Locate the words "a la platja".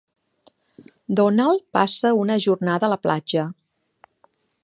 2.87-3.47